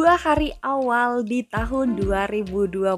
dua 0.00 0.16
hari 0.16 0.48
awal 0.64 1.20
di 1.20 1.44
tahun 1.44 1.92
2022 2.00 2.96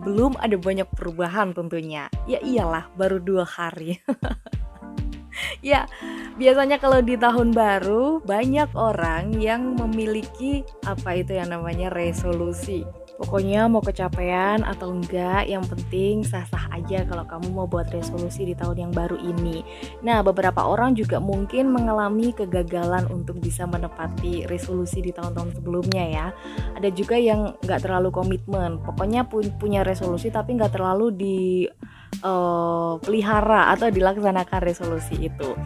Belum 0.00 0.32
ada 0.40 0.56
banyak 0.56 0.88
perubahan 0.88 1.52
tentunya. 1.52 2.08
Ya 2.24 2.40
iyalah 2.40 2.88
baru 2.96 3.20
dua 3.20 3.44
hari. 3.44 4.00
Ya 5.60 5.84
biasanya 6.40 6.80
kalau 6.80 7.04
di 7.04 7.12
tahun 7.20 7.52
baru 7.52 8.24
banyak 8.24 8.72
orang 8.72 9.36
yang 9.36 9.76
memiliki 9.76 10.64
apa 10.88 11.20
itu 11.20 11.36
yang 11.36 11.52
namanya 11.52 11.92
resolusi 11.92 12.88
Pokoknya 13.16 13.64
mau 13.64 13.80
kecapean 13.80 14.60
atau 14.60 14.92
enggak, 14.92 15.48
yang 15.48 15.64
penting 15.64 16.20
sah-sah 16.20 16.68
aja 16.68 17.08
kalau 17.08 17.24
kamu 17.24 17.48
mau 17.48 17.64
buat 17.64 17.88
resolusi 17.88 18.44
di 18.44 18.52
tahun 18.52 18.88
yang 18.88 18.92
baru 18.92 19.16
ini. 19.16 19.64
Nah, 20.04 20.20
beberapa 20.20 20.68
orang 20.68 20.92
juga 20.92 21.16
mungkin 21.16 21.72
mengalami 21.72 22.36
kegagalan 22.36 23.08
untuk 23.08 23.40
bisa 23.40 23.64
menepati 23.64 24.44
resolusi 24.44 25.00
di 25.00 25.16
tahun-tahun 25.16 25.56
sebelumnya 25.56 26.04
ya. 26.04 26.26
Ada 26.76 26.92
juga 26.92 27.16
yang 27.16 27.56
nggak 27.64 27.88
terlalu 27.88 28.12
komitmen, 28.12 28.84
pokoknya 28.84 29.24
punya 29.32 29.80
resolusi 29.80 30.28
tapi 30.28 30.60
nggak 30.60 30.76
terlalu 30.76 31.08
di 31.16 31.38
uh, 32.20 33.00
pelihara 33.00 33.72
atau 33.72 33.88
dilaksanakan 33.88 34.60
resolusi 34.60 35.32
itu. 35.32 35.56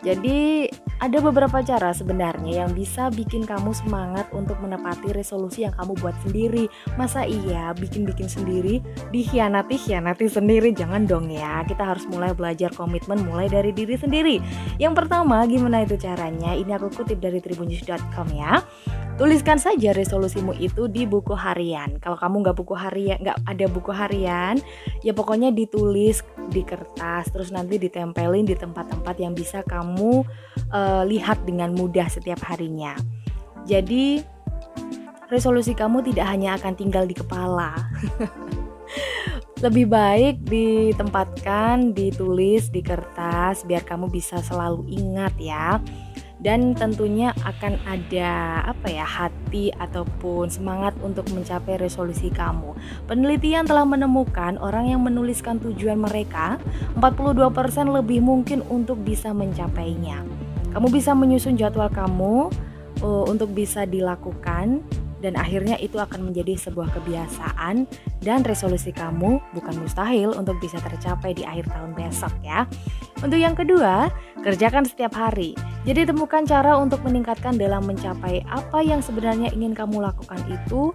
Jadi 0.00 0.68
ada 1.00 1.18
beberapa 1.20 1.64
cara 1.64 1.96
sebenarnya 1.96 2.64
yang 2.64 2.72
bisa 2.76 3.08
bikin 3.08 3.44
kamu 3.48 3.72
semangat 3.72 4.28
untuk 4.36 4.60
menepati 4.60 5.16
resolusi 5.16 5.64
yang 5.64 5.72
kamu 5.76 5.96
buat 6.00 6.16
sendiri. 6.24 6.68
Masa 7.00 7.24
iya 7.24 7.72
bikin-bikin 7.72 8.28
sendiri, 8.28 8.84
dikhianati 9.12 9.76
hianati 9.76 10.28
sendiri 10.28 10.72
jangan 10.76 11.08
dong 11.08 11.32
ya. 11.32 11.64
Kita 11.64 11.84
harus 11.84 12.04
mulai 12.08 12.36
belajar 12.36 12.72
komitmen 12.72 13.24
mulai 13.24 13.48
dari 13.48 13.72
diri 13.72 13.96
sendiri. 13.96 14.36
Yang 14.76 15.04
pertama 15.04 15.44
gimana 15.48 15.84
itu 15.84 15.96
caranya? 15.96 16.52
Ini 16.52 16.76
aku 16.76 16.92
kutip 16.92 17.20
dari 17.20 17.40
tribunnews.com 17.40 18.28
ya. 18.36 18.60
Tuliskan 19.20 19.60
saja 19.60 19.92
resolusimu 19.92 20.56
itu 20.56 20.88
di 20.88 21.04
buku 21.04 21.36
harian. 21.36 22.00
Kalau 22.00 22.16
kamu 22.16 22.40
nggak 22.40 22.56
buku 22.56 22.72
harian, 22.72 23.20
nggak 23.20 23.36
ada 23.44 23.66
buku 23.68 23.92
harian, 23.92 24.56
ya 25.04 25.12
pokoknya 25.12 25.52
ditulis 25.52 26.24
di 26.48 26.64
kertas, 26.64 27.28
terus 27.28 27.52
nanti 27.52 27.76
ditempelin 27.76 28.48
di 28.48 28.56
tempat-tempat 28.56 29.20
yang 29.20 29.36
bisa 29.36 29.60
kamu 29.68 30.24
uh, 30.72 31.04
lihat 31.04 31.44
dengan 31.44 31.76
mudah 31.76 32.08
setiap 32.08 32.40
harinya. 32.48 32.96
Jadi 33.68 34.24
resolusi 35.28 35.76
kamu 35.76 36.00
tidak 36.00 36.24
hanya 36.24 36.56
akan 36.56 36.72
tinggal 36.72 37.04
di 37.04 37.12
kepala. 37.12 37.76
Lebih 39.68 39.84
baik 39.84 40.48
ditempatkan, 40.48 41.92
ditulis 41.92 42.72
di 42.72 42.80
kertas 42.80 43.68
biar 43.68 43.84
kamu 43.84 44.08
bisa 44.08 44.40
selalu 44.40 44.88
ingat 44.88 45.36
ya 45.36 45.76
dan 46.40 46.72
tentunya 46.72 47.36
akan 47.44 47.76
ada 47.84 48.64
apa 48.64 48.88
ya 48.88 49.04
hati 49.04 49.68
ataupun 49.76 50.48
semangat 50.48 50.96
untuk 51.04 51.28
mencapai 51.32 51.76
resolusi 51.76 52.32
kamu. 52.32 52.72
Penelitian 53.04 53.68
telah 53.68 53.84
menemukan 53.84 54.56
orang 54.56 54.88
yang 54.88 55.04
menuliskan 55.04 55.60
tujuan 55.60 56.00
mereka 56.00 56.56
42% 56.96 57.92
lebih 57.92 58.24
mungkin 58.24 58.64
untuk 58.72 59.04
bisa 59.04 59.36
mencapainya. 59.36 60.24
Kamu 60.72 60.88
bisa 60.88 61.12
menyusun 61.12 61.60
jadwal 61.60 61.92
kamu 61.92 62.48
uh, 63.04 63.24
untuk 63.28 63.52
bisa 63.52 63.84
dilakukan 63.84 64.80
dan 65.20 65.36
akhirnya 65.36 65.76
itu 65.76 66.00
akan 66.00 66.32
menjadi 66.32 66.56
sebuah 66.56 66.90
kebiasaan 66.96 67.84
dan 68.24 68.40
resolusi 68.44 68.92
kamu 68.92 69.40
bukan 69.52 69.74
mustahil 69.80 70.32
untuk 70.36 70.56
bisa 70.60 70.80
tercapai 70.80 71.36
di 71.36 71.44
akhir 71.44 71.68
tahun 71.72 71.92
besok 71.96 72.32
ya. 72.44 72.64
Untuk 73.20 73.36
yang 73.36 73.52
kedua, 73.52 74.08
kerjakan 74.40 74.88
setiap 74.88 75.12
hari. 75.12 75.52
Jadi 75.84 76.08
temukan 76.08 76.44
cara 76.44 76.76
untuk 76.76 77.00
meningkatkan 77.04 77.56
dalam 77.56 77.84
mencapai 77.84 78.44
apa 78.48 78.80
yang 78.80 79.00
sebenarnya 79.04 79.52
ingin 79.52 79.76
kamu 79.76 80.00
lakukan 80.00 80.40
itu 80.48 80.92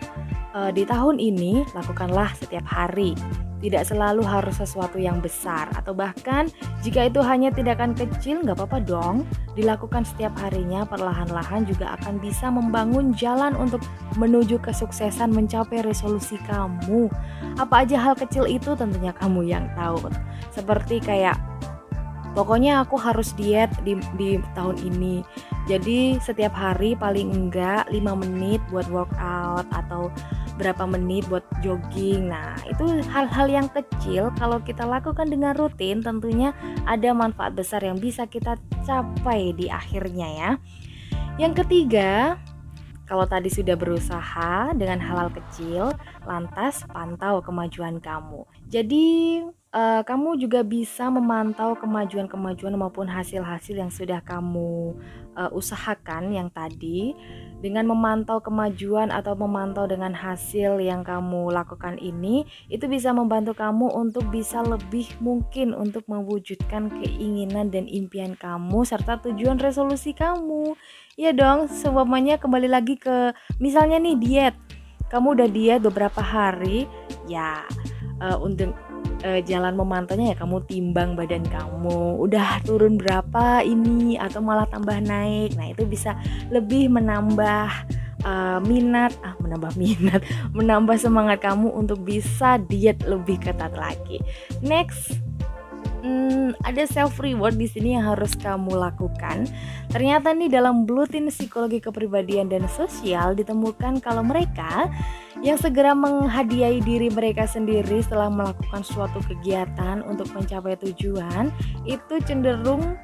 e, 0.53 0.73
di 0.73 0.85
tahun 0.85 1.17
ini, 1.21 1.65
lakukanlah 1.73 2.33
setiap 2.37 2.65
hari. 2.65 3.17
Tidak 3.65 3.81
selalu 3.81 4.21
harus 4.21 4.61
sesuatu 4.61 5.01
yang 5.01 5.25
besar 5.25 5.65
atau 5.73 5.97
bahkan 5.97 6.45
jika 6.85 7.09
itu 7.09 7.17
hanya 7.25 7.49
tindakan 7.49 7.97
kecil 7.97 8.45
nggak 8.45 8.61
apa-apa 8.61 8.77
dong. 8.85 9.25
Dilakukan 9.57 10.05
setiap 10.05 10.37
harinya 10.37 10.85
perlahan-lahan 10.85 11.65
juga 11.65 11.97
akan 11.97 12.21
bisa 12.21 12.53
membangun 12.53 13.17
jalan 13.17 13.57
untuk 13.57 13.81
menuju 14.21 14.61
kesuksesan 14.61 15.33
mencapai 15.33 15.81
resolusi 15.81 16.37
kamu. 16.45 17.09
Apa 17.57 17.89
aja 17.89 17.97
hal 17.97 18.13
kecil 18.13 18.45
itu 18.45 18.77
tentunya 18.77 19.17
kamu 19.17 19.49
yang 19.49 19.65
tahu. 19.73 20.13
Seperti 20.53 21.01
kayak 21.01 21.41
pokoknya 22.37 22.85
aku 22.85 23.01
harus 23.01 23.33
diet 23.33 23.73
di, 23.81 23.97
di 24.13 24.37
tahun 24.53 24.77
ini 24.77 25.25
jadi 25.65 26.21
setiap 26.21 26.53
hari 26.53 26.93
paling 26.93 27.33
enggak 27.33 27.89
5 27.89 28.21
menit 28.21 28.61
buat 28.69 28.85
workout 28.93 29.65
atau 29.73 30.13
berapa 30.55 30.87
menit 30.87 31.27
buat 31.27 31.43
jogging 31.59 32.31
nah 32.31 32.55
itu 32.67 33.03
hal-hal 33.11 33.47
yang 33.47 33.67
kecil 33.71 34.31
kalau 34.39 34.59
kita 34.63 34.87
lakukan 34.87 35.27
dengan 35.27 35.53
rutin 35.55 35.99
tentunya 35.99 36.55
ada 36.87 37.11
manfaat 37.11 37.53
besar 37.53 37.83
yang 37.83 37.99
bisa 37.99 38.23
kita 38.25 38.55
capai 38.87 39.51
di 39.51 39.67
akhirnya 39.67 40.27
ya 40.31 40.51
yang 41.35 41.51
ketiga 41.51 42.39
kalau 43.05 43.29
tadi 43.29 43.53
sudah 43.53 43.77
berusaha 43.77 44.73
dengan 44.73 44.97
hal-hal 44.97 45.29
kecil, 45.29 45.93
lantas 46.25 46.81
pantau 46.89 47.37
kemajuan 47.37 48.01
kamu. 48.01 48.49
Jadi, 48.65 49.45
uh, 49.75 50.01
kamu 50.07 50.39
juga 50.39 50.63
bisa 50.63 51.11
memantau 51.11 51.75
kemajuan-kemajuan 51.75 52.73
maupun 52.79 53.05
hasil-hasil 53.11 53.75
yang 53.75 53.91
sudah 53.91 54.23
kamu 54.23 54.95
uh, 55.35 55.51
usahakan 55.51 56.31
yang 56.31 56.47
tadi. 56.49 57.13
Dengan 57.55 57.89
memantau 57.89 58.37
kemajuan 58.45 59.09
atau 59.09 59.33
memantau 59.33 59.89
dengan 59.89 60.13
hasil 60.13 60.77
yang 60.77 61.01
kamu 61.01 61.49
lakukan 61.49 61.97
ini 61.97 62.45
itu 62.69 62.85
bisa 62.85 63.09
membantu 63.09 63.57
kamu 63.57 63.89
untuk 63.89 64.29
bisa 64.29 64.61
lebih 64.61 65.09
mungkin 65.17 65.73
untuk 65.73 66.05
mewujudkan 66.05 66.93
keinginan 66.93 67.73
dan 67.73 67.89
impian 67.89 68.37
kamu 68.37 68.85
serta 68.85 69.17
tujuan 69.25 69.57
resolusi 69.57 70.13
kamu. 70.13 70.77
Ya 71.17 71.33
dong 71.33 71.65
semuanya 71.71 72.37
kembali 72.37 72.69
lagi 72.69 73.01
ke 73.01 73.33
misalnya 73.57 73.97
nih 73.97 74.17
diet. 74.19 74.55
Kamu 75.09 75.33
udah 75.33 75.49
diet 75.49 75.81
beberapa 75.81 76.21
hari 76.21 76.85
ya 77.25 77.65
uh, 78.21 78.37
untuk 78.37 78.77
uh, 79.25 79.41
jalan 79.41 79.73
memantaunya 79.73 80.31
ya 80.31 80.37
kamu 80.37 80.61
timbang 80.69 81.17
badan 81.17 81.41
kamu. 81.49 82.21
Udah 82.21 82.61
turun 82.61 83.01
berapa 83.01 83.65
ini 83.65 84.21
atau 84.21 84.39
malah 84.45 84.69
tambah 84.69 85.01
naik. 85.01 85.57
Nah 85.57 85.73
itu 85.73 85.83
bisa 85.89 86.13
lebih 86.53 86.93
menambah 86.93 87.67
uh, 88.21 88.59
minat 88.61 89.17
ah 89.25 89.33
menambah 89.41 89.73
minat 89.81 90.21
menambah 90.53 90.97
semangat 91.01 91.41
kamu 91.41 91.73
untuk 91.73 92.05
bisa 92.05 92.61
diet 92.69 93.01
lebih 93.03 93.41
ketat 93.41 93.73
lagi. 93.73 94.21
Next 94.61 95.17
hmm, 96.05 96.53
ada 96.61 96.85
self 96.85 97.17
reward 97.17 97.57
di 97.57 97.65
sini 97.65 97.97
yang 97.97 98.13
harus 98.13 98.37
kamu 98.37 98.77
lakukan. 98.77 99.49
Ternyata 99.89 100.37
nih 100.37 100.53
dalam 100.53 100.85
blueprint 100.85 101.33
psikologi 101.33 101.81
kepribadian 101.81 102.47
dan 102.47 102.69
sosial 102.69 103.33
ditemukan 103.33 103.97
kalau 103.99 104.21
mereka 104.21 104.93
yang 105.43 105.59
segera 105.59 105.91
menghadiahi 105.91 106.79
diri 106.79 107.11
mereka 107.11 107.43
sendiri 107.43 107.99
setelah 107.99 108.31
melakukan 108.31 108.83
suatu 108.85 109.19
kegiatan 109.25 110.05
untuk 110.07 110.31
mencapai 110.31 110.79
tujuan 110.79 111.51
itu 111.83 112.21
cenderung 112.23 112.95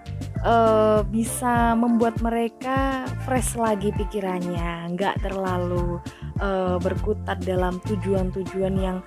uh, 0.46 1.04
bisa 1.08 1.76
membuat 1.76 2.20
mereka 2.24 3.04
fresh 3.28 3.60
lagi 3.60 3.92
pikirannya, 3.96 4.96
nggak 4.96 5.22
terlalu 5.26 6.00
uh, 6.40 6.80
berkutat 6.80 7.44
dalam 7.44 7.78
tujuan-tujuan 7.84 8.76
yang 8.80 8.98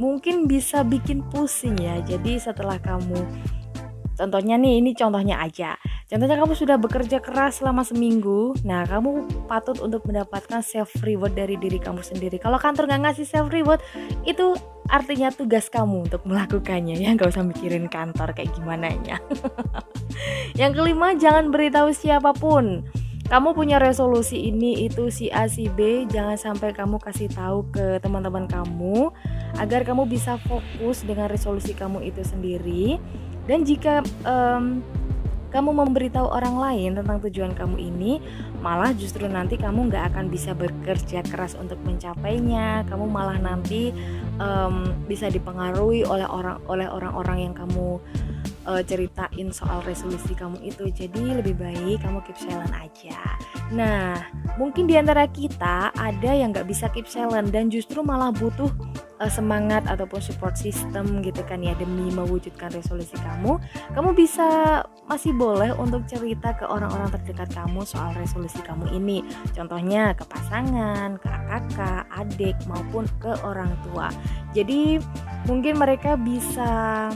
mungkin 0.00 0.48
bisa 0.48 0.80
bikin 0.80 1.20
pusing 1.28 1.76
ya. 1.76 2.00
Jadi 2.00 2.40
setelah 2.40 2.80
kamu 2.80 3.20
Contohnya 4.20 4.60
nih, 4.60 4.84
ini 4.84 4.92
contohnya 4.92 5.40
aja. 5.40 5.80
Contohnya 6.10 6.42
kamu 6.42 6.58
sudah 6.58 6.74
bekerja 6.74 7.22
keras 7.22 7.62
selama 7.62 7.86
seminggu, 7.86 8.58
nah 8.66 8.82
kamu 8.82 9.30
patut 9.46 9.78
untuk 9.78 10.02
mendapatkan 10.10 10.58
self 10.58 10.90
reward 11.06 11.38
dari 11.38 11.54
diri 11.54 11.78
kamu 11.78 12.02
sendiri. 12.02 12.34
Kalau 12.42 12.58
kantor 12.58 12.90
nggak 12.90 13.02
ngasih 13.06 13.26
self 13.30 13.46
reward, 13.54 13.78
itu 14.26 14.58
artinya 14.90 15.30
tugas 15.30 15.70
kamu 15.70 16.10
untuk 16.10 16.26
melakukannya 16.26 16.98
ya, 16.98 17.14
nggak 17.14 17.30
usah 17.30 17.46
mikirin 17.46 17.86
kantor 17.86 18.34
kayak 18.34 18.50
gimana 18.58 18.90
ya. 19.06 19.22
Yang 20.66 20.82
kelima, 20.82 21.14
jangan 21.14 21.54
beritahu 21.54 21.94
siapa 21.94 22.34
pun. 22.34 22.82
Kamu 23.30 23.54
punya 23.54 23.78
resolusi 23.78 24.50
ini 24.50 24.90
itu 24.90 25.06
si 25.14 25.30
A 25.30 25.46
si 25.46 25.70
B, 25.70 26.10
jangan 26.10 26.34
sampai 26.34 26.74
kamu 26.74 26.98
kasih 26.98 27.30
tahu 27.30 27.62
ke 27.70 28.02
teman-teman 28.02 28.50
kamu 28.50 29.14
agar 29.62 29.86
kamu 29.86 30.10
bisa 30.10 30.42
fokus 30.42 31.06
dengan 31.06 31.30
resolusi 31.30 31.70
kamu 31.70 32.02
itu 32.10 32.26
sendiri 32.26 32.98
dan 33.46 33.62
jika 33.62 34.02
um, 34.26 34.82
kamu 35.50 35.74
memberitahu 35.74 36.30
orang 36.30 36.56
lain 36.56 36.90
tentang 36.96 37.18
tujuan 37.26 37.52
kamu 37.58 37.76
ini, 37.78 38.22
malah 38.62 38.94
justru 38.94 39.26
nanti 39.26 39.58
kamu 39.58 39.90
nggak 39.90 40.14
akan 40.14 40.30
bisa 40.30 40.54
bekerja 40.54 41.26
keras 41.26 41.58
untuk 41.58 41.76
mencapainya. 41.82 42.86
Kamu 42.86 43.10
malah 43.10 43.36
nanti 43.36 43.90
um, 44.38 44.94
bisa 45.10 45.26
dipengaruhi 45.28 46.06
oleh 46.06 46.26
orang 46.26 46.62
oleh 46.70 46.86
orang-orang 46.86 47.50
yang 47.50 47.54
kamu 47.54 47.98
uh, 48.70 48.82
ceritain 48.84 49.48
soal 49.50 49.82
resolusi 49.84 50.32
kamu 50.38 50.58
itu. 50.62 50.88
Jadi 50.90 51.42
lebih 51.42 51.58
baik 51.58 52.02
kamu 52.02 52.22
keep 52.24 52.38
silent 52.38 52.72
aja. 52.74 53.18
Nah, 53.74 54.18
mungkin 54.58 54.86
di 54.86 54.98
antara 54.98 55.26
kita 55.30 55.94
ada 55.94 56.30
yang 56.30 56.54
nggak 56.54 56.68
bisa 56.68 56.90
keep 56.90 57.06
silent 57.06 57.50
dan 57.54 57.70
justru 57.70 58.02
malah 58.02 58.34
butuh 58.34 58.70
uh, 59.20 59.30
semangat 59.30 59.86
ataupun 59.86 60.18
support 60.18 60.56
system 60.56 61.20
gitu 61.22 61.44
kan 61.46 61.60
ya 61.60 61.76
demi 61.76 62.08
mewujudkan 62.10 62.72
resolusi 62.72 63.14
kamu. 63.20 63.60
Kamu 63.94 64.10
bisa 64.16 64.82
masih 65.10 65.34
boleh 65.34 65.74
untuk 65.74 66.06
cerita 66.06 66.54
ke 66.54 66.62
orang-orang 66.62 67.10
terdekat 67.10 67.50
kamu 67.50 67.82
soal 67.82 68.14
resolusi 68.14 68.62
kamu 68.62 68.94
ini. 68.94 69.26
Contohnya 69.50 70.14
ke 70.14 70.22
pasangan, 70.22 71.18
ke 71.18 71.26
kakak, 71.26 72.06
adik 72.14 72.54
maupun 72.70 73.10
ke 73.18 73.34
orang 73.42 73.74
tua. 73.90 74.06
Jadi 74.54 75.02
mungkin 75.50 75.82
mereka 75.82 76.14
bisa 76.14 77.10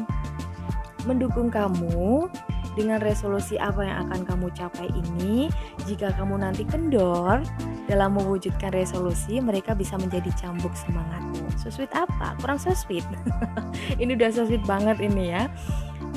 mendukung 1.06 1.55
kamu 1.55 2.26
dengan 2.75 2.99
resolusi 2.99 3.55
apa 3.55 3.87
yang 3.87 4.11
akan 4.11 4.26
kamu 4.26 4.47
capai 4.50 4.90
ini. 4.90 5.47
Jika 5.87 6.11
kamu 6.19 6.43
nanti 6.43 6.67
kendor 6.67 7.47
dalam 7.87 8.19
mewujudkan 8.19 8.75
resolusi, 8.75 9.38
mereka 9.38 9.79
bisa 9.79 9.94
menjadi 9.94 10.35
cambuk 10.35 10.75
semangatmu. 10.75 11.47
So 11.62 11.70
sweet 11.70 11.94
apa? 11.94 12.35
Kurang 12.43 12.58
so 12.58 12.75
sweet. 12.75 13.06
ini 14.02 14.19
udah 14.19 14.35
so 14.35 14.43
sweet 14.43 14.67
banget 14.67 14.99
ini 14.99 15.31
ya. 15.31 15.47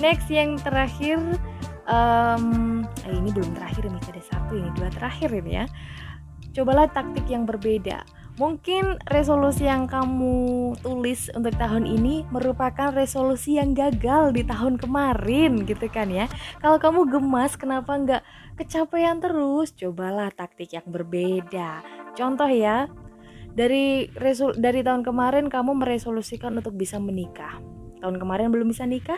Next 0.01 0.29
yang 0.29 0.61
terakhir, 0.61 1.17
um, 1.87 2.83
ini 3.07 3.29
belum 3.33 3.51
terakhir 3.57 3.87
ini 3.87 3.97
ada 3.97 4.23
satu 4.23 4.53
ini 4.59 4.69
dua 4.75 4.91
terakhir 4.93 5.31
ini 5.31 5.51
ya. 5.63 5.65
Cobalah 6.53 6.89
taktik 6.89 7.25
yang 7.29 7.47
berbeda 7.47 8.05
Mungkin 8.37 9.01
resolusi 9.09 9.65
yang 9.65 9.89
kamu 9.89 10.77
tulis 10.85 11.33
untuk 11.33 11.57
tahun 11.57 11.89
ini 11.89 12.21
merupakan 12.29 12.93
resolusi 12.93 13.57
yang 13.57 13.73
gagal 13.73 14.29
di 14.29 14.45
tahun 14.45 14.77
kemarin 14.77 15.65
gitu 15.65 15.89
kan 15.89 16.05
ya. 16.13 16.29
Kalau 16.61 16.77
kamu 16.77 17.09
gemas 17.09 17.57
kenapa 17.57 17.97
nggak 17.97 18.21
kecapean 18.61 19.17
terus? 19.25 19.73
Cobalah 19.73 20.29
taktik 20.29 20.69
yang 20.77 20.85
berbeda. 20.85 21.81
Contoh 22.13 22.45
ya, 22.45 22.85
dari 23.57 24.05
resol 24.13 24.53
dari 24.53 24.85
tahun 24.85 25.01
kemarin 25.01 25.49
kamu 25.49 25.73
meresolusikan 25.73 26.61
untuk 26.61 26.77
bisa 26.77 27.01
menikah. 27.01 27.57
Tahun 28.05 28.21
kemarin 28.21 28.53
belum 28.53 28.69
bisa 28.69 28.85
nikah, 28.85 29.17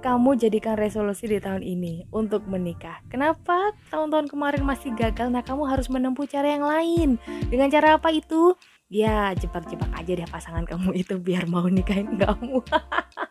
kamu 0.00 0.40
jadikan 0.40 0.80
resolusi 0.80 1.28
di 1.28 1.36
tahun 1.36 1.60
ini 1.60 2.08
untuk 2.10 2.48
menikah. 2.48 3.04
Kenapa 3.12 3.76
tahun-tahun 3.92 4.32
kemarin 4.32 4.64
masih 4.64 4.96
gagal? 4.96 5.28
Nah, 5.28 5.44
kamu 5.44 5.68
harus 5.68 5.92
menempuh 5.92 6.24
cara 6.24 6.56
yang 6.56 6.64
lain. 6.64 7.20
Dengan 7.52 7.68
cara 7.68 8.00
apa 8.00 8.08
itu? 8.08 8.56
Ya, 8.88 9.30
jebak-jebak 9.36 9.92
aja 9.94 10.12
deh 10.16 10.26
pasangan 10.26 10.64
kamu 10.64 10.96
itu 11.04 11.20
biar 11.20 11.46
mau 11.46 11.68
nikahin 11.68 12.16
kamu. 12.16 12.64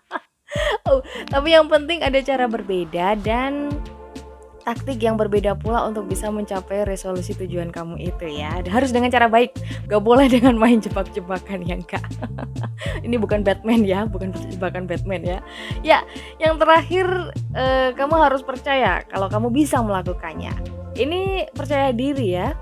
oh, 0.89 1.01
tapi 1.27 1.57
yang 1.57 1.66
penting 1.68 2.06
ada 2.06 2.21
cara 2.21 2.45
berbeda 2.45 3.18
dan 3.19 3.74
taktik 4.69 5.01
yang 5.01 5.18
berbeda 5.18 5.57
pula 5.57 5.89
untuk 5.89 6.06
bisa 6.06 6.30
mencapai 6.30 6.86
resolusi 6.86 7.33
tujuan 7.33 7.74
kamu 7.74 7.98
itu 7.98 8.30
ya. 8.30 8.62
Harus 8.69 8.94
dengan 8.94 9.10
cara 9.10 9.25
baik, 9.25 9.57
gak 9.89 10.04
boleh 10.06 10.30
dengan 10.36 10.54
main 10.62 10.77
jebak-jebakan 10.77 11.66
yang 11.66 11.81
kak. 11.81 12.06
Ini 13.06 13.18
bukan 13.18 13.42
Batman 13.42 13.81
ya, 13.81 14.06
bukan 14.06 14.30
jebakan 14.54 14.86
Batman 14.86 15.25
ya. 15.25 15.39
Ya, 15.81 16.06
yang 16.38 16.62
terakhir 16.62 17.33
eh, 17.57 17.98
kamu 17.98 18.13
harus 18.21 18.45
percaya 18.45 19.01
kalau 19.10 19.25
kamu 19.25 19.50
bisa 19.50 19.81
melakukannya. 19.81 20.54
Ini 20.94 21.50
percaya 21.50 21.89
diri 21.89 22.38
ya. 22.38 22.54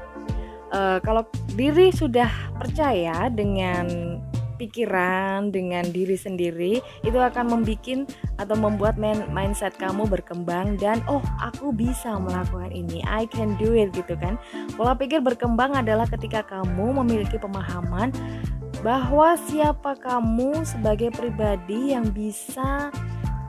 Eh, 0.71 1.03
kalau 1.03 1.27
diri 1.59 1.91
sudah 1.91 2.31
percaya 2.55 3.27
dengan 3.27 4.15
pikiran 4.57 5.53
dengan 5.53 5.85
diri 5.87 6.17
sendiri 6.17 6.81
itu 7.05 7.17
akan 7.17 7.61
membuat 7.61 8.09
atau 8.41 8.55
membuat 8.57 8.97
mindset 8.97 9.77
kamu 9.77 10.09
berkembang 10.09 10.75
dan 10.81 10.99
oh 11.05 11.21
aku 11.39 11.69
bisa 11.69 12.17
melakukan 12.17 12.73
ini. 12.73 13.05
I 13.05 13.29
can 13.29 13.53
do 13.61 13.77
it 13.77 13.93
gitu 13.93 14.17
kan. 14.17 14.41
Pola 14.73 14.97
pikir 14.97 15.21
berkembang 15.21 15.77
adalah 15.77 16.09
ketika 16.09 16.41
kamu 16.43 17.05
memiliki 17.05 17.37
pemahaman 17.37 18.09
bahwa 18.81 19.37
siapa 19.49 19.97
kamu 19.97 20.65
sebagai 20.65 21.09
pribadi 21.13 21.93
yang 21.93 22.09
bisa 22.13 22.93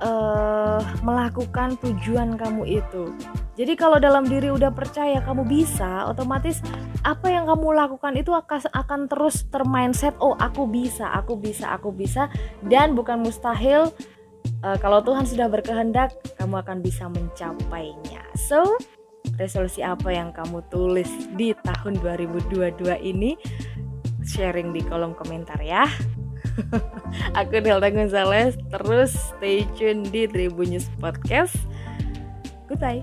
uh, 0.00 0.80
melakukan 1.04 1.76
tujuan 1.80 2.36
kamu 2.40 2.80
itu 2.80 3.12
jadi 3.58 3.74
kalau 3.74 3.98
dalam 3.98 4.22
diri 4.22 4.54
udah 4.54 4.70
percaya 4.70 5.18
kamu 5.18 5.42
bisa, 5.42 6.06
otomatis 6.06 6.62
apa 7.02 7.26
yang 7.26 7.50
kamu 7.50 7.74
lakukan 7.74 8.14
itu 8.14 8.30
akan 8.30 8.70
akan 8.70 9.00
terus 9.10 9.50
termindset, 9.50 10.14
oh 10.22 10.38
aku 10.38 10.70
bisa, 10.70 11.10
aku 11.10 11.34
bisa, 11.34 11.74
aku 11.74 11.90
bisa 11.90 12.30
dan 12.70 12.94
bukan 12.94 13.18
mustahil 13.18 13.90
uh, 14.62 14.78
kalau 14.78 15.02
Tuhan 15.02 15.26
sudah 15.26 15.50
berkehendak, 15.50 16.14
kamu 16.38 16.62
akan 16.62 16.78
bisa 16.86 17.10
mencapainya. 17.10 18.22
So, 18.38 18.78
resolusi 19.42 19.82
apa 19.82 20.06
yang 20.14 20.30
kamu 20.30 20.62
tulis 20.70 21.10
di 21.34 21.50
tahun 21.66 21.98
2022 21.98 22.78
ini? 23.02 23.34
Sharing 24.22 24.70
di 24.70 24.86
kolom 24.86 25.18
komentar 25.18 25.58
ya. 25.58 25.82
Aku 27.42 27.58
Delta 27.58 27.90
Gonzales, 27.90 28.54
terus 28.70 29.18
stay 29.34 29.66
tune 29.74 30.06
di 30.06 30.30
Tribun 30.30 30.78
News 30.78 30.86
Podcast. 31.02 31.58
Goodbye. 32.70 33.02